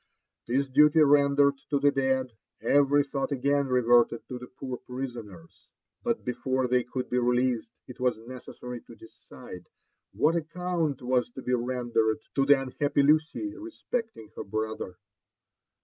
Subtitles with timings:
[0.47, 5.67] This duty rendered to the dead, every thought again reverted to the poor prisoners.
[6.01, 9.67] But before they could be released, it was necessary to decide
[10.11, 14.97] what account was to be rendered to the unhappy Lucy re specting her brother.